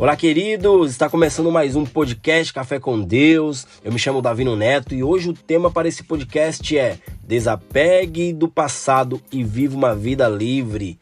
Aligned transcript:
Olá, 0.00 0.16
queridos! 0.16 0.92
Está 0.92 1.10
começando 1.10 1.52
mais 1.52 1.76
um 1.76 1.84
podcast 1.84 2.54
Café 2.54 2.80
com 2.80 3.02
Deus. 3.02 3.66
Eu 3.84 3.92
me 3.92 3.98
chamo 3.98 4.22
Davino 4.22 4.56
Neto 4.56 4.94
e 4.94 5.04
hoje 5.04 5.28
o 5.28 5.34
tema 5.34 5.70
para 5.70 5.88
esse 5.88 6.02
podcast 6.02 6.78
é 6.78 6.98
Desapegue 7.22 8.32
do 8.32 8.48
passado 8.48 9.20
e 9.30 9.44
viva 9.44 9.76
uma 9.76 9.94
vida 9.94 10.26
livre. 10.26 10.98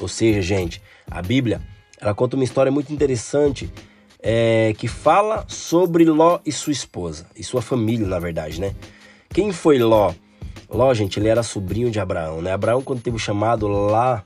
Ou 0.00 0.08
seja, 0.08 0.40
gente, 0.40 0.80
a 1.10 1.20
Bíblia 1.20 1.60
ela 2.00 2.14
conta 2.14 2.36
uma 2.36 2.42
história 2.42 2.72
muito 2.72 2.90
interessante 2.90 3.70
é, 4.18 4.74
que 4.78 4.88
fala 4.88 5.44
sobre 5.46 6.06
Ló 6.06 6.38
e 6.42 6.50
sua 6.50 6.72
esposa 6.72 7.26
e 7.36 7.44
sua 7.44 7.60
família, 7.60 8.06
na 8.06 8.18
verdade, 8.18 8.58
né? 8.62 8.74
Quem 9.28 9.52
foi 9.52 9.78
Ló? 9.78 10.14
Ló, 10.70 10.94
gente, 10.94 11.20
ele 11.20 11.28
era 11.28 11.42
sobrinho 11.42 11.90
de 11.90 12.00
Abraão, 12.00 12.40
né? 12.40 12.54
Abraão, 12.54 12.80
quando 12.80 13.02
teve 13.02 13.16
o 13.16 13.20
chamado 13.20 13.68
lá 13.68 14.24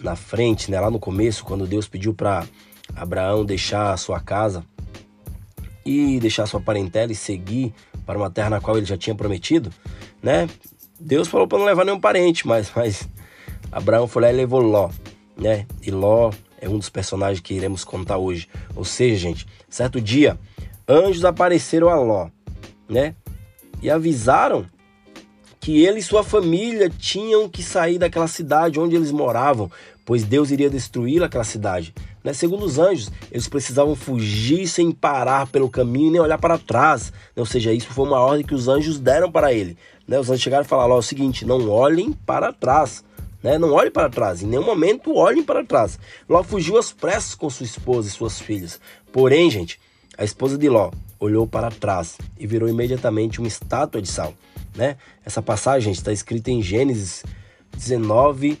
na 0.00 0.16
frente, 0.16 0.72
né? 0.72 0.80
Lá 0.80 0.90
no 0.90 0.98
começo, 0.98 1.44
quando 1.44 1.68
Deus 1.68 1.86
pediu 1.86 2.12
para 2.12 2.44
Abraão 2.94 3.44
deixar 3.44 3.92
a 3.92 3.96
sua 3.96 4.20
casa 4.20 4.64
e 5.84 6.18
deixar 6.20 6.46
sua 6.46 6.60
parentela 6.60 7.12
e 7.12 7.16
seguir 7.16 7.74
para 8.06 8.18
uma 8.18 8.30
terra 8.30 8.50
na 8.50 8.60
qual 8.60 8.76
ele 8.76 8.86
já 8.86 8.96
tinha 8.96 9.14
prometido, 9.14 9.70
né? 10.22 10.48
Deus 10.98 11.28
falou 11.28 11.48
para 11.48 11.58
não 11.58 11.64
levar 11.64 11.84
nenhum 11.84 12.00
parente, 12.00 12.46
mas, 12.46 12.70
mas 12.74 13.08
Abraão 13.70 14.06
foi 14.06 14.22
lá 14.22 14.32
e 14.32 14.36
levou 14.36 14.60
Ló, 14.60 14.90
né? 15.36 15.66
E 15.82 15.90
Ló 15.90 16.30
é 16.60 16.68
um 16.68 16.78
dos 16.78 16.88
personagens 16.88 17.40
que 17.40 17.54
iremos 17.54 17.84
contar 17.84 18.18
hoje. 18.18 18.48
Ou 18.76 18.84
seja, 18.84 19.16
gente, 19.16 19.46
certo 19.68 20.00
dia, 20.00 20.38
anjos 20.88 21.24
apareceram 21.24 21.88
a 21.88 21.96
Ló, 21.96 22.28
né? 22.88 23.16
E 23.82 23.90
avisaram 23.90 24.64
que 25.62 25.84
ele 25.84 26.00
e 26.00 26.02
sua 26.02 26.24
família 26.24 26.90
tinham 26.90 27.48
que 27.48 27.62
sair 27.62 27.96
daquela 27.96 28.26
cidade 28.26 28.80
onde 28.80 28.96
eles 28.96 29.12
moravam, 29.12 29.70
pois 30.04 30.24
Deus 30.24 30.50
iria 30.50 30.68
destruir 30.68 31.22
aquela 31.22 31.44
cidade. 31.44 31.94
Né? 32.24 32.32
Segundo 32.32 32.64
os 32.64 32.80
anjos, 32.80 33.12
eles 33.30 33.46
precisavam 33.46 33.94
fugir 33.94 34.66
sem 34.66 34.90
parar 34.90 35.46
pelo 35.46 35.70
caminho 35.70 36.10
nem 36.10 36.20
olhar 36.20 36.36
para 36.36 36.58
trás. 36.58 37.12
Né? 37.36 37.38
Ou 37.40 37.46
seja, 37.46 37.72
isso 37.72 37.86
foi 37.86 38.04
uma 38.04 38.18
ordem 38.18 38.44
que 38.44 38.56
os 38.56 38.66
anjos 38.66 38.98
deram 38.98 39.30
para 39.30 39.52
ele. 39.52 39.78
Né? 40.06 40.18
Os 40.18 40.28
anjos 40.28 40.42
chegaram 40.42 40.64
e 40.64 40.68
falaram: 40.68 40.96
o 40.96 41.02
seguinte, 41.02 41.46
não 41.46 41.70
olhem 41.70 42.12
para 42.12 42.52
trás. 42.52 43.04
Né? 43.40 43.56
Não 43.56 43.70
olhem 43.70 43.92
para 43.92 44.10
trás, 44.10 44.42
em 44.42 44.46
nenhum 44.46 44.66
momento 44.66 45.14
olhem 45.14 45.44
para 45.44 45.64
trás. 45.64 45.96
Ló 46.28 46.42
fugiu 46.42 46.76
às 46.76 46.90
pressas 46.90 47.36
com 47.36 47.48
sua 47.48 47.66
esposa 47.66 48.08
e 48.08 48.10
suas 48.10 48.40
filhas. 48.40 48.80
Porém, 49.12 49.48
gente, 49.48 49.78
a 50.18 50.24
esposa 50.24 50.58
de 50.58 50.68
Ló 50.68 50.90
olhou 51.20 51.46
para 51.46 51.70
trás 51.70 52.18
e 52.36 52.48
virou 52.48 52.68
imediatamente 52.68 53.38
uma 53.38 53.46
estátua 53.46 54.02
de 54.02 54.08
sal. 54.08 54.34
Né? 54.74 54.96
Essa 55.24 55.42
passagem 55.42 55.92
está 55.92 56.12
escrita 56.12 56.50
em 56.50 56.62
Gênesis 56.62 57.24
19, 57.76 58.58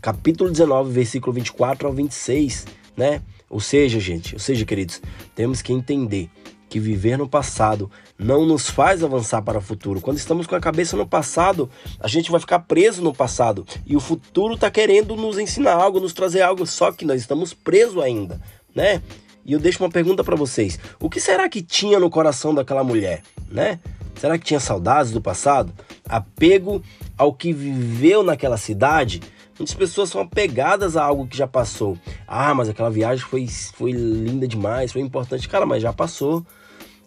capítulo 0.00 0.50
19, 0.50 0.92
versículo 0.92 1.32
24 1.32 1.88
ao 1.88 1.94
26 1.94 2.66
né? 2.96 3.20
Ou 3.48 3.60
seja, 3.60 4.00
gente, 4.00 4.34
ou 4.34 4.40
seja, 4.40 4.64
queridos, 4.64 5.00
temos 5.34 5.62
que 5.62 5.72
entender 5.72 6.28
que 6.68 6.80
viver 6.80 7.16
no 7.16 7.28
passado 7.28 7.88
não 8.18 8.44
nos 8.44 8.68
faz 8.68 9.04
avançar 9.04 9.40
para 9.42 9.58
o 9.58 9.60
futuro. 9.60 10.00
Quando 10.00 10.16
estamos 10.16 10.48
com 10.48 10.56
a 10.56 10.60
cabeça 10.60 10.96
no 10.96 11.06
passado, 11.06 11.70
a 12.00 12.08
gente 12.08 12.30
vai 12.30 12.40
ficar 12.40 12.60
preso 12.60 13.02
no 13.02 13.14
passado 13.14 13.64
e 13.86 13.94
o 13.94 14.00
futuro 14.00 14.54
está 14.54 14.68
querendo 14.68 15.14
nos 15.14 15.38
ensinar 15.38 15.74
algo, 15.74 16.00
nos 16.00 16.12
trazer 16.12 16.42
algo, 16.42 16.66
só 16.66 16.90
que 16.90 17.04
nós 17.04 17.20
estamos 17.20 17.54
presos 17.54 18.02
ainda, 18.02 18.40
né? 18.74 19.00
E 19.44 19.52
eu 19.52 19.60
deixo 19.60 19.80
uma 19.84 19.90
pergunta 19.90 20.24
para 20.24 20.34
vocês: 20.34 20.76
o 20.98 21.08
que 21.08 21.20
será 21.20 21.48
que 21.48 21.62
tinha 21.62 22.00
no 22.00 22.10
coração 22.10 22.52
daquela 22.52 22.82
mulher, 22.82 23.22
né? 23.48 23.78
Será 24.16 24.38
que 24.38 24.44
tinha 24.44 24.60
saudades 24.60 25.12
do 25.12 25.20
passado? 25.20 25.72
Apego 26.08 26.82
ao 27.16 27.32
que 27.32 27.52
viveu 27.52 28.22
naquela 28.22 28.56
cidade? 28.56 29.20
Muitas 29.58 29.74
pessoas 29.74 30.10
são 30.10 30.20
apegadas 30.20 30.96
a 30.96 31.04
algo 31.04 31.26
que 31.26 31.36
já 31.36 31.46
passou. 31.46 31.96
Ah, 32.26 32.54
mas 32.54 32.68
aquela 32.68 32.90
viagem 32.90 33.24
foi, 33.24 33.46
foi 33.46 33.92
linda 33.92 34.46
demais, 34.46 34.92
foi 34.92 35.00
importante. 35.00 35.48
Cara, 35.48 35.64
mas 35.64 35.82
já 35.82 35.92
passou. 35.92 36.44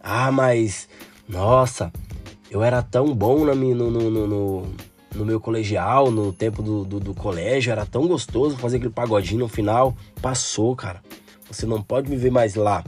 Ah, 0.02 0.32
mas 0.32 0.88
nossa, 1.28 1.92
eu 2.50 2.64
era 2.64 2.82
tão 2.82 3.14
bom 3.14 3.46
minha, 3.54 3.76
no, 3.76 3.92
no, 3.92 4.28
no, 4.28 4.68
no 5.14 5.26
meu 5.26 5.40
colegial, 5.40 6.10
no 6.10 6.34
tempo 6.34 6.64
do, 6.64 6.84
do, 6.84 7.00
do, 7.00 7.14
colégio, 7.14 7.72
era 7.72 7.86
tão 7.86 8.08
gostoso 8.08 8.58
fazer 8.58 8.78
aquele 8.78 8.92
pagodinho 8.92 9.42
no 9.42 9.48
final. 9.48 9.96
Passou, 10.22 10.76
cara. 10.76 11.02
Você 11.50 11.66
não 11.68 11.82
pode 11.82 12.10
viver 12.10 12.32
mais 12.32 12.56
lá. 12.56 12.84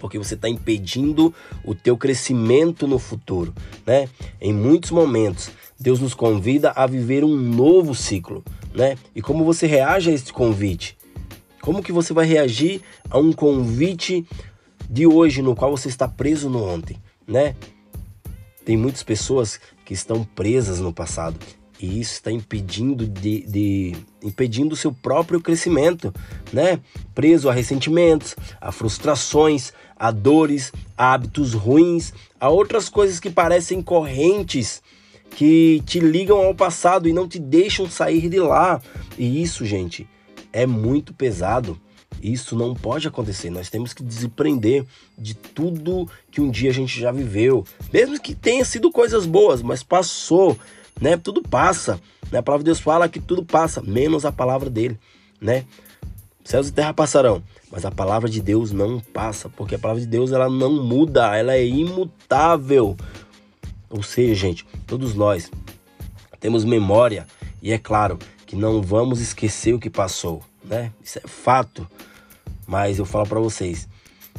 Porque 0.00 0.18
você 0.18 0.34
está 0.34 0.48
impedindo 0.48 1.34
o 1.64 1.74
teu 1.74 1.96
crescimento 1.96 2.86
no 2.86 2.98
futuro, 2.98 3.54
né? 3.86 4.08
Em 4.40 4.52
muitos 4.52 4.90
momentos, 4.90 5.50
Deus 5.78 6.00
nos 6.00 6.14
convida 6.14 6.72
a 6.74 6.86
viver 6.86 7.24
um 7.24 7.36
novo 7.36 7.94
ciclo 7.94 8.44
né? 8.74 8.96
E 9.14 9.20
como 9.20 9.44
você 9.44 9.66
reage 9.66 10.10
a 10.10 10.14
esse 10.14 10.32
convite? 10.32 10.96
Como 11.60 11.82
que 11.82 11.92
você 11.92 12.12
vai 12.12 12.26
reagir 12.26 12.80
a 13.10 13.18
um 13.18 13.32
convite 13.32 14.26
de 14.88 15.06
hoje 15.06 15.42
no 15.42 15.54
qual 15.54 15.76
você 15.76 15.88
está 15.88 16.08
preso 16.08 16.48
no 16.48 16.64
ontem, 16.64 16.96
né? 17.26 17.54
Tem 18.64 18.76
muitas 18.76 19.02
pessoas 19.02 19.60
que 19.84 19.92
estão 19.92 20.24
presas 20.24 20.80
no 20.80 20.92
passado 20.92 21.36
e 21.80 22.00
isso 22.00 22.14
está 22.14 22.30
impedindo 22.30 23.06
de, 23.06 23.42
de 23.46 23.96
impedindo 24.22 24.74
o 24.74 24.76
seu 24.76 24.92
próprio 24.92 25.40
crescimento, 25.40 26.12
né? 26.52 26.80
Preso 27.14 27.48
a 27.48 27.52
ressentimentos, 27.52 28.34
a 28.60 28.72
frustrações, 28.72 29.72
a 29.98 30.10
dores, 30.10 30.72
a 30.96 31.12
hábitos 31.12 31.54
ruins, 31.54 32.12
a 32.40 32.48
outras 32.48 32.88
coisas 32.88 33.18
que 33.18 33.30
parecem 33.30 33.82
correntes 33.82 34.82
que 35.30 35.82
te 35.86 36.00
ligam 36.00 36.38
ao 36.38 36.54
passado 36.54 37.08
e 37.08 37.12
não 37.12 37.28
te 37.28 37.38
deixam 37.38 37.88
sair 37.88 38.28
de 38.28 38.40
lá. 38.40 38.80
E 39.16 39.42
isso, 39.42 39.64
gente, 39.64 40.08
é 40.52 40.66
muito 40.66 41.12
pesado. 41.12 41.78
Isso 42.22 42.56
não 42.56 42.74
pode 42.74 43.06
acontecer. 43.06 43.50
Nós 43.50 43.70
temos 43.70 43.92
que 43.92 44.02
desaprender 44.02 44.84
de 45.16 45.34
tudo 45.34 46.08
que 46.30 46.40
um 46.40 46.50
dia 46.50 46.70
a 46.70 46.74
gente 46.74 46.98
já 46.98 47.12
viveu, 47.12 47.64
mesmo 47.92 48.20
que 48.20 48.34
tenha 48.34 48.64
sido 48.64 48.90
coisas 48.90 49.26
boas, 49.26 49.62
mas 49.62 49.82
passou, 49.82 50.58
né? 51.00 51.16
Tudo 51.16 51.42
passa. 51.42 52.00
Né? 52.32 52.38
A 52.38 52.42
palavra 52.42 52.64
de 52.64 52.70
Deus 52.70 52.80
fala 52.80 53.08
que 53.08 53.20
tudo 53.20 53.44
passa, 53.44 53.80
menos 53.82 54.24
a 54.24 54.32
palavra 54.32 54.68
dele, 54.68 54.98
né? 55.40 55.64
Céus 56.48 56.68
e 56.68 56.72
terra 56.72 56.94
passarão, 56.94 57.42
mas 57.70 57.84
a 57.84 57.90
palavra 57.90 58.26
de 58.26 58.40
Deus 58.40 58.72
não 58.72 58.98
passa, 59.00 59.50
porque 59.50 59.74
a 59.74 59.78
palavra 59.78 60.00
de 60.00 60.06
Deus 60.06 60.32
ela 60.32 60.48
não 60.48 60.82
muda, 60.82 61.36
ela 61.36 61.52
é 61.52 61.62
imutável. 61.62 62.96
Ou 63.90 64.02
seja, 64.02 64.34
gente, 64.34 64.66
todos 64.86 65.12
nós 65.12 65.50
temos 66.40 66.64
memória 66.64 67.26
e 67.60 67.70
é 67.70 67.76
claro 67.76 68.18
que 68.46 68.56
não 68.56 68.80
vamos 68.80 69.20
esquecer 69.20 69.74
o 69.74 69.78
que 69.78 69.90
passou, 69.90 70.42
né? 70.64 70.90
Isso 71.04 71.18
é 71.18 71.28
fato. 71.28 71.86
Mas 72.66 72.98
eu 72.98 73.04
falo 73.04 73.26
para 73.26 73.40
vocês 73.40 73.86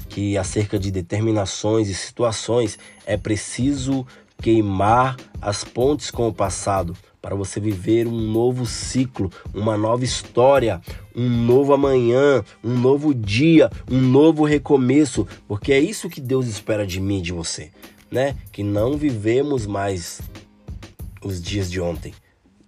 que 0.10 0.36
acerca 0.36 0.80
de 0.80 0.90
determinações 0.90 1.90
e 1.90 1.94
situações 1.94 2.80
é 3.06 3.18
preciso 3.18 4.04
queimar 4.42 5.18
as 5.42 5.64
pontes 5.64 6.10
com 6.12 6.28
o 6.28 6.34
passado 6.34 6.96
para 7.22 7.36
você 7.36 7.60
viver 7.60 8.08
um 8.08 8.20
novo 8.32 8.66
ciclo, 8.66 9.30
uma 9.54 9.78
nova 9.78 10.04
história, 10.04 10.82
um 11.16 11.30
novo 11.30 11.74
amanhã, 11.74 12.44
um 12.64 12.78
novo 12.78 13.14
dia, 13.14 13.70
um 13.92 14.00
novo 14.00 14.46
recomeço, 14.46 15.28
porque 15.48 15.74
é 15.74 15.80
isso 15.80 16.10
que 16.10 16.22
Deus 16.22 16.48
espera 16.48 16.88
de 16.88 17.02
mim 17.02 17.20
e 17.20 17.24
de 17.24 17.34
você 17.34 17.72
né? 18.12 18.36
Que 18.52 18.64
não 18.64 18.98
vivemos 18.98 19.66
mais 19.66 20.22
os 21.24 21.42
dias 21.42 21.70
de 21.70 21.80
ontem. 21.80 22.14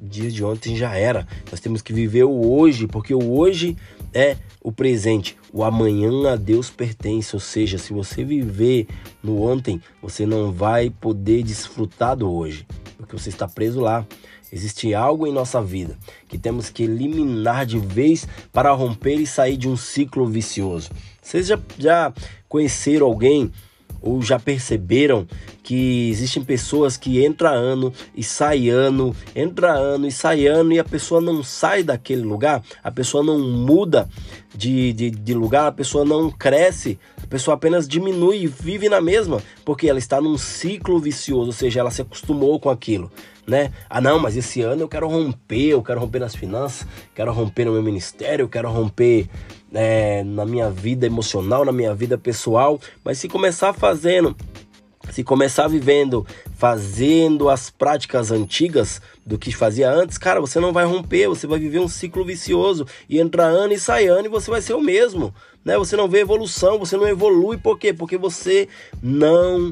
O 0.01 0.07
dia 0.07 0.31
de 0.31 0.43
ontem 0.43 0.75
já 0.75 0.95
era. 0.95 1.27
Nós 1.51 1.59
temos 1.59 1.81
que 1.81 1.93
viver 1.93 2.23
o 2.23 2.51
hoje, 2.51 2.87
porque 2.87 3.13
o 3.13 3.33
hoje 3.33 3.77
é 4.11 4.35
o 4.59 4.71
presente. 4.71 5.37
O 5.53 5.63
amanhã 5.63 6.33
a 6.33 6.35
Deus 6.35 6.71
pertence. 6.71 7.35
Ou 7.35 7.39
seja, 7.39 7.77
se 7.77 7.93
você 7.93 8.23
viver 8.23 8.87
no 9.21 9.43
ontem, 9.43 9.79
você 10.01 10.25
não 10.25 10.51
vai 10.51 10.89
poder 10.89 11.43
desfrutar 11.43 12.15
do 12.15 12.31
hoje, 12.31 12.65
porque 12.97 13.15
você 13.15 13.29
está 13.29 13.47
preso 13.47 13.79
lá. 13.79 14.05
Existe 14.51 14.93
algo 14.93 15.25
em 15.25 15.31
nossa 15.31 15.61
vida 15.61 15.97
que 16.27 16.37
temos 16.37 16.69
que 16.69 16.83
eliminar 16.83 17.65
de 17.65 17.79
vez 17.79 18.27
para 18.51 18.71
romper 18.71 19.15
e 19.15 19.27
sair 19.27 19.55
de 19.55 19.69
um 19.69 19.77
ciclo 19.77 20.25
vicioso. 20.27 20.89
Vocês 21.21 21.47
já, 21.47 21.59
já 21.77 22.13
conheceram 22.49 23.05
alguém 23.05 23.51
ou 24.01 24.21
já 24.21 24.39
perceberam 24.39 25.27
que 25.63 26.09
existem 26.09 26.43
pessoas 26.43 26.97
que 26.97 27.23
entra 27.23 27.51
ano 27.51 27.93
e 28.15 28.23
sai 28.23 28.69
ano, 28.69 29.15
entra 29.35 29.73
ano 29.73 30.07
e 30.07 30.11
sai 30.11 30.47
ano 30.47 30.73
e 30.73 30.79
a 30.79 30.83
pessoa 30.83 31.21
não 31.21 31.43
sai 31.43 31.83
daquele 31.83 32.23
lugar, 32.23 32.63
a 32.83 32.91
pessoa 32.91 33.23
não 33.23 33.39
muda 33.39 34.09
de, 34.55 34.91
de, 34.93 35.11
de 35.11 35.33
lugar, 35.33 35.67
a 35.67 35.71
pessoa 35.71 36.03
não 36.03 36.29
cresce, 36.29 36.99
a 37.21 37.27
pessoa 37.27 37.55
apenas 37.55 37.87
diminui 37.87 38.43
e 38.43 38.47
vive 38.47 38.89
na 38.89 38.99
mesma, 38.99 39.41
porque 39.63 39.87
ela 39.87 39.99
está 39.99 40.19
num 40.19 40.37
ciclo 40.37 40.99
vicioso, 40.99 41.47
ou 41.47 41.53
seja, 41.53 41.79
ela 41.79 41.91
se 41.91 42.01
acostumou 42.01 42.59
com 42.59 42.69
aquilo. 42.69 43.11
Né? 43.47 43.71
Ah, 43.89 43.99
não, 43.99 44.19
mas 44.19 44.37
esse 44.37 44.61
ano 44.61 44.83
eu 44.83 44.87
quero 44.87 45.07
romper, 45.07 45.69
eu 45.69 45.81
quero 45.81 45.99
romper 45.99 46.19
nas 46.19 46.35
finanças, 46.35 46.87
quero 47.13 47.33
romper 47.33 47.65
no 47.65 47.71
meu 47.71 47.81
ministério, 47.81 48.43
eu 48.43 48.49
quero 48.49 48.69
romper 48.69 49.27
é, 49.73 50.23
na 50.23 50.45
minha 50.45 50.69
vida 50.69 51.05
emocional, 51.05 51.65
na 51.65 51.71
minha 51.71 51.93
vida 51.93 52.17
pessoal, 52.17 52.79
mas 53.03 53.17
se 53.17 53.27
começar 53.27 53.73
fazendo, 53.73 54.35
se 55.11 55.23
começar 55.23 55.67
vivendo 55.67 56.25
fazendo 56.61 57.49
as 57.49 57.71
práticas 57.71 58.31
antigas 58.31 59.01
do 59.25 59.35
que 59.35 59.51
fazia 59.51 59.89
antes, 59.89 60.15
cara, 60.15 60.39
você 60.39 60.59
não 60.59 60.71
vai 60.71 60.85
romper, 60.85 61.27
você 61.27 61.47
vai 61.47 61.57
viver 61.57 61.79
um 61.79 61.87
ciclo 61.87 62.23
vicioso 62.23 62.85
e 63.09 63.19
entra 63.19 63.43
ano 63.45 63.73
e 63.73 63.79
sai 63.79 64.05
ano 64.05 64.27
e 64.27 64.29
você 64.29 64.51
vai 64.51 64.61
ser 64.61 64.75
o 64.75 64.79
mesmo, 64.79 65.33
né? 65.65 65.75
Você 65.79 65.95
não 65.95 66.07
vê 66.07 66.19
evolução, 66.19 66.77
você 66.77 66.95
não 66.97 67.07
evolui, 67.07 67.57
por 67.57 67.79
quê? 67.79 67.91
Porque 67.91 68.15
você 68.15 68.69
não 69.01 69.71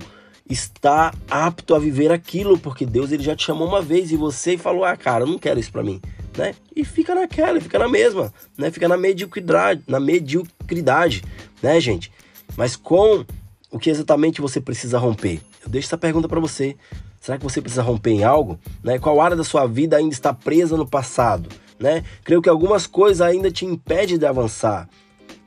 está 0.49 1.13
apto 1.29 1.75
a 1.75 1.79
viver 1.79 2.11
aquilo, 2.11 2.57
porque 2.57 2.87
Deus 2.87 3.11
ele 3.11 3.21
já 3.21 3.35
te 3.35 3.45
chamou 3.45 3.67
uma 3.67 3.83
vez 3.83 4.11
e 4.11 4.17
você 4.17 4.57
falou: 4.57 4.83
"Ah, 4.83 4.97
cara, 4.97 5.25
eu 5.25 5.27
não 5.27 5.37
quero 5.37 5.59
isso 5.59 5.71
para 5.71 5.83
mim", 5.83 6.01
né? 6.37 6.55
E 6.75 6.83
fica 6.85 7.13
naquela, 7.15 7.59
fica 7.59 7.79
na 7.79 7.87
mesma, 7.87 8.33
né? 8.57 8.71
Fica 8.71 8.87
na 8.87 8.97
mediocridade, 8.97 9.81
na 9.87 9.99
mediocridade, 9.99 11.23
né, 11.61 11.79
gente? 11.79 12.11
Mas 12.55 12.75
com 12.75 13.25
o 13.71 13.77
que 13.77 13.89
exatamente 13.89 14.41
você 14.41 14.59
precisa 14.59 14.97
romper? 14.97 15.41
Eu 15.63 15.69
deixo 15.69 15.87
essa 15.87 15.97
pergunta 15.97 16.27
para 16.27 16.39
você. 16.39 16.75
Será 17.19 17.37
que 17.37 17.43
você 17.43 17.61
precisa 17.61 17.83
romper 17.83 18.11
em 18.11 18.23
algo? 18.23 18.57
Né? 18.83 18.97
Qual 18.97 19.19
área 19.19 19.35
da 19.35 19.43
sua 19.43 19.67
vida 19.67 19.97
ainda 19.97 20.13
está 20.13 20.33
presa 20.33 20.77
no 20.77 20.87
passado? 20.87 21.49
Né? 21.77 22.03
Creio 22.23 22.41
que 22.41 22.49
algumas 22.49 22.87
coisas 22.87 23.21
ainda 23.21 23.51
te 23.51 23.65
impedem 23.65 24.17
de 24.17 24.25
avançar. 24.25 24.89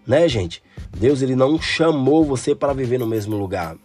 Né, 0.06 0.28
gente? 0.28 0.62
Deus 0.96 1.22
ele 1.22 1.34
não 1.34 1.60
chamou 1.60 2.24
você 2.24 2.54
para 2.54 2.72
viver 2.72 2.98
no 2.98 3.06
mesmo 3.06 3.36
lugar. 3.36 3.76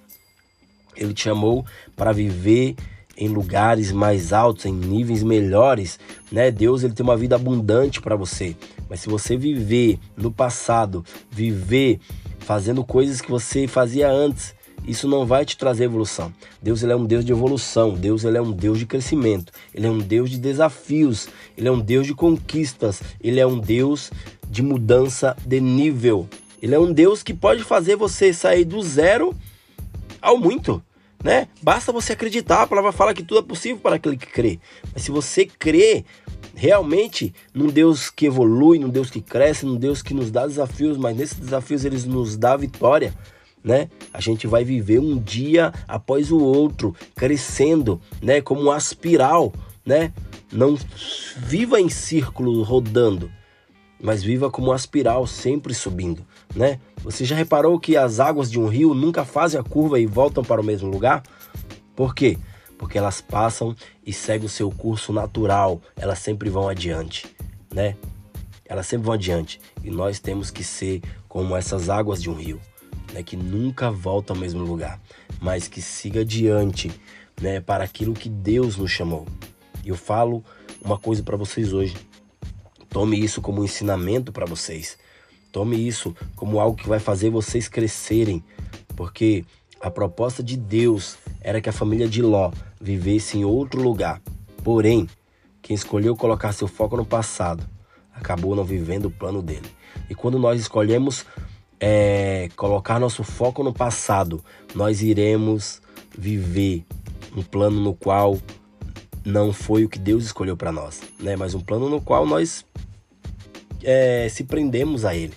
Ele 0.96 1.14
te 1.14 1.24
chamou 1.24 1.66
para 1.96 2.12
viver 2.12 2.76
em 3.18 3.28
lugares 3.28 3.92
mais 3.92 4.32
altos, 4.32 4.66
em 4.66 4.74
níveis 4.74 5.24
melhores, 5.24 6.00
né? 6.32 6.52
Deus 6.52 6.84
ele 6.84 6.94
tem 6.94 7.04
uma 7.04 7.18
vida 7.18 7.36
abundante 7.36 8.00
para 8.00 8.16
você. 8.16 8.56
Mas 8.90 9.00
se 9.00 9.10
você 9.10 9.36
viver 9.36 10.00
no 10.16 10.32
passado, 10.32 11.04
viver 11.30 12.00
fazendo 12.40 12.84
coisas 12.84 13.20
que 13.20 13.32
você 13.32 13.68
fazia 13.68 14.10
antes, 14.10 14.56
isso 14.88 15.08
não 15.08 15.26
vai 15.26 15.44
te 15.44 15.58
trazer 15.58 15.86
evolução. 15.86 16.32
Deus 16.62 16.84
ele 16.84 16.94
é 16.94 16.96
um 16.96 17.06
Deus 17.06 17.26
de 17.26 17.32
evolução, 17.32 17.94
Deus 17.94 18.24
ele 18.24 18.38
é 18.38 18.42
um 18.42 18.52
Deus 18.52 18.80
de 18.80 18.86
crescimento, 18.86 19.52
ele 19.74 19.88
é 19.88 19.90
um 19.90 19.98
Deus 19.98 20.30
de 20.30 20.38
desafios, 20.38 21.28
ele 21.58 21.68
é 21.68 21.72
um 21.72 21.80
Deus 21.80 22.06
de 22.06 22.14
conquistas, 22.14 23.02
ele 23.20 23.40
é 23.40 23.48
um 23.48 23.60
Deus 23.60 24.12
de 24.50 24.62
mudança 24.62 25.36
de 25.46 25.60
nível. 25.60 26.30
Ele 26.62 26.74
é 26.74 26.80
um 26.80 26.92
Deus 26.94 27.22
que 27.22 27.34
pode 27.34 27.64
fazer 27.64 27.96
você 27.96 28.32
sair 28.32 28.64
do 28.64 28.82
zero 28.82 29.36
ao 30.22 30.38
muito 30.38 30.82
né? 31.28 31.50
Basta 31.62 31.92
você 31.92 32.14
acreditar, 32.14 32.62
a 32.62 32.68
palavra 32.68 32.94
fala 32.94 33.14
que 33.14 33.22
tudo 33.22 33.40
é 33.40 33.44
possível 33.44 33.80
para 33.80 33.98
aquele 33.98 34.16
que 34.16 34.28
crê. 34.28 34.62
Mas 34.94 35.04
se 35.04 35.12
você 35.12 35.46
crê 35.46 36.06
realmente 36.56 37.34
num 37.54 37.68
Deus 37.68 38.10
que 38.10 38.28
evolui, 38.28 38.80
num 38.80 38.88
Deus 38.88 39.10
que 39.10 39.20
cresce, 39.20 39.66
num 39.66 39.76
Deus 39.76 40.02
que 40.02 40.14
nos 40.14 40.32
dá 40.32 40.48
desafios, 40.48 40.96
mas 40.96 41.18
nesses 41.18 41.38
desafios 41.38 41.84
eles 41.84 42.06
nos 42.06 42.38
dá 42.38 42.56
vitória, 42.56 43.14
né? 43.62 43.90
A 44.14 44.22
gente 44.22 44.48
vai 44.48 44.64
viver 44.64 45.00
um 45.00 45.20
dia 45.20 45.74
após 45.86 46.32
o 46.32 46.40
outro, 46.40 46.96
crescendo, 47.14 48.00
né? 48.22 48.40
Como 48.40 48.62
uma 48.62 48.78
espiral, 48.78 49.52
né? 49.86 50.14
Não 50.50 50.78
viva 51.36 51.82
em 51.82 51.90
círculo 51.90 52.64
rodando, 52.64 53.30
mas 54.02 54.24
viva 54.24 54.50
como 54.50 54.68
uma 54.68 54.78
espiral 54.78 55.28
sempre 55.28 55.74
subindo, 55.74 56.26
né? 56.58 56.80
Você 57.04 57.24
já 57.24 57.36
reparou 57.36 57.80
que 57.80 57.96
as 57.96 58.20
águas 58.20 58.50
de 58.50 58.60
um 58.60 58.68
rio 58.68 58.96
nunca 58.96 59.24
fazem 59.24 59.60
a 59.60 59.64
curva 59.64 60.00
e 60.00 60.08
voltam 60.08 60.44
para 60.44 60.60
o 60.60 60.64
mesmo 60.64 60.90
lugar? 60.90 61.22
Por 61.96 62.16
quê? 62.16 62.38
Porque 62.80 62.98
elas 62.98 63.22
passam 63.22 63.76
e 64.04 64.12
seguem 64.12 64.48
o 64.48 64.50
seu 64.50 64.72
curso 64.72 65.14
natural, 65.14 65.80
elas 65.96 66.18
sempre 66.18 66.50
vão 66.50 66.68
adiante, 66.68 67.28
né? 67.72 67.96
Elas 68.66 68.88
sempre 68.88 69.06
vão 69.06 69.14
adiante 69.14 69.62
e 69.84 69.92
nós 69.92 70.20
temos 70.20 70.50
que 70.50 70.64
ser 70.64 71.02
como 71.30 71.56
essas 71.56 71.90
águas 71.90 72.22
de 72.22 72.30
um 72.30 72.34
rio, 72.34 72.60
né? 73.14 73.22
Que 73.22 73.38
nunca 73.38 73.92
voltam 73.92 74.36
ao 74.36 74.42
mesmo 74.42 74.64
lugar, 74.64 75.00
mas 75.40 75.68
que 75.68 75.82
siga 75.82 76.22
adiante, 76.22 76.92
né? 77.40 77.62
Para 77.62 77.84
aquilo 77.84 78.14
que 78.14 78.30
Deus 78.30 78.78
nos 78.78 78.90
chamou. 78.90 79.28
E 79.86 79.90
eu 79.90 79.96
falo 79.96 80.44
uma 80.84 80.98
coisa 80.98 81.22
para 81.22 81.38
vocês 81.38 81.72
hoje 81.72 81.96
Tome 82.90 83.24
isso 83.24 83.42
como 83.42 83.62
um 83.62 83.64
ensinamento 83.64 84.32
para 84.32 84.46
vocês. 84.46 84.98
Tome 85.58 85.76
isso 85.76 86.16
como 86.36 86.60
algo 86.60 86.78
que 86.78 86.88
vai 86.88 87.00
fazer 87.00 87.32
vocês 87.32 87.68
crescerem, 87.68 88.44
porque 88.96 89.44
a 89.82 89.90
proposta 89.90 90.44
de 90.44 90.56
Deus 90.56 91.18
era 91.42 91.60
que 91.60 91.68
a 91.68 91.74
família 91.74 92.08
de 92.08 92.22
Ló 92.22 92.52
vivesse 92.80 93.40
em 93.40 93.44
outro 93.44 93.82
lugar. 93.82 94.22
Porém, 94.64 95.10
quem 95.64 95.74
escolheu 95.74 96.16
colocar 96.16 96.54
seu 96.54 96.68
foco 96.68 96.96
no 96.96 97.04
passado 97.04 97.68
acabou 98.14 98.56
não 98.56 98.64
vivendo 98.64 99.06
o 99.06 99.10
plano 99.10 99.42
dele. 99.42 99.66
E 100.08 100.14
quando 100.14 100.38
nós 100.38 100.62
escolhemos 100.62 101.26
é, 101.80 102.52
colocar 102.56 103.00
nosso 103.00 103.24
foco 103.24 103.64
no 103.64 103.74
passado, 103.74 104.46
nós 104.76 105.02
iremos 105.02 105.82
viver 106.16 106.86
um 107.36 107.42
plano 107.42 107.82
no 107.82 107.96
qual 107.96 108.38
não 109.26 109.52
foi 109.52 109.86
o 109.86 109.90
que 109.90 109.98
Deus 109.98 110.24
escolheu 110.24 110.56
para 110.56 110.72
nós, 110.72 111.02
né? 111.20 111.36
Mas 111.36 111.56
um 111.56 111.62
plano 111.62 111.90
no 111.90 112.00
qual 112.00 112.28
nós 112.28 112.64
é, 113.84 114.28
se 114.30 114.44
prendemos 114.44 115.06
a 115.06 115.16
ele, 115.16 115.34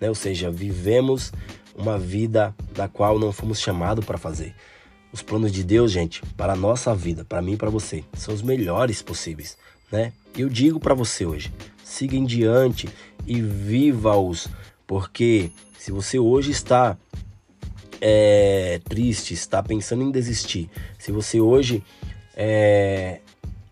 né? 0.00 0.08
Ou 0.08 0.14
seja, 0.14 0.50
vivemos 0.50 1.32
uma 1.74 1.98
vida 1.98 2.54
da 2.72 2.88
qual 2.88 3.18
não 3.18 3.32
fomos 3.32 3.60
chamados 3.60 4.04
para 4.04 4.18
fazer. 4.18 4.54
Os 5.12 5.22
planos 5.22 5.52
de 5.52 5.62
Deus, 5.62 5.92
gente, 5.92 6.22
para 6.36 6.54
a 6.54 6.56
nossa 6.56 6.94
vida, 6.94 7.24
para 7.24 7.42
mim 7.42 7.52
e 7.52 7.56
para 7.56 7.70
você, 7.70 8.02
são 8.14 8.32
os 8.34 8.42
melhores 8.42 9.02
possíveis, 9.02 9.58
né? 9.90 10.12
Eu 10.36 10.48
digo 10.48 10.80
para 10.80 10.94
você 10.94 11.26
hoje, 11.26 11.52
siga 11.84 12.16
em 12.16 12.24
diante 12.24 12.88
e 13.26 13.40
viva-os, 13.40 14.48
porque 14.86 15.50
se 15.78 15.92
você 15.92 16.18
hoje 16.18 16.50
está 16.50 16.96
é, 18.00 18.80
triste, 18.88 19.34
está 19.34 19.62
pensando 19.62 20.02
em 20.02 20.10
desistir, 20.10 20.70
se 20.98 21.12
você 21.12 21.40
hoje 21.40 21.84
é, 22.34 23.20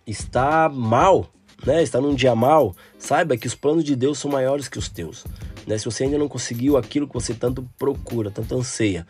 está 0.06 0.68
mal, 0.68 1.30
né, 1.64 1.82
está 1.82 2.00
num 2.00 2.14
dia 2.14 2.34
mal, 2.34 2.74
saiba 2.98 3.36
que 3.36 3.46
os 3.46 3.54
planos 3.54 3.84
de 3.84 3.94
Deus 3.94 4.18
são 4.18 4.30
maiores 4.30 4.68
que 4.68 4.78
os 4.78 4.88
teus. 4.88 5.24
Né? 5.66 5.76
Se 5.78 5.84
você 5.84 6.04
ainda 6.04 6.18
não 6.18 6.28
conseguiu 6.28 6.76
aquilo 6.76 7.06
que 7.06 7.14
você 7.14 7.34
tanto 7.34 7.68
procura, 7.78 8.30
tanto 8.30 8.54
anseia, 8.54 9.06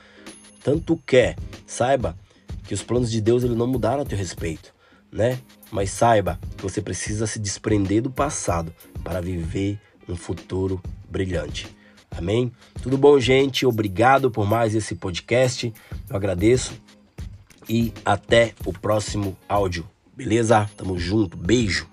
tanto 0.62 0.97
quer, 1.06 1.37
saiba 1.67 2.17
que 2.64 2.75
os 2.75 2.82
planos 2.82 3.11
de 3.11 3.20
Deus 3.20 3.44
ele 3.44 3.55
não 3.55 3.67
mudaram 3.67 4.02
a 4.02 4.05
teu 4.05 4.19
respeito, 4.19 4.73
né? 5.11 5.38
Mas 5.70 5.91
saiba 5.91 6.38
que 6.56 6.62
você 6.62 6.81
precisa 6.81 7.26
se 7.26 7.38
desprender 7.38 8.02
do 8.02 8.11
passado 8.11 8.73
para 9.03 9.20
viver 9.20 9.79
um 10.08 10.17
futuro 10.17 10.81
brilhante. 11.08 11.69
Amém? 12.11 12.53
Tudo 12.82 12.99
bom, 12.99 13.19
gente? 13.20 13.64
Obrigado 13.64 14.31
por 14.31 14.46
mais 14.46 14.75
esse 14.75 14.94
podcast. 14.96 15.73
Eu 16.08 16.17
agradeço 16.17 16.75
e 17.69 17.93
até 18.05 18.53
o 18.64 18.73
próximo 18.73 19.37
áudio. 19.49 19.89
Beleza? 20.15 20.69
Tamo 20.77 20.98
junto. 20.98 21.36
Beijo. 21.36 21.89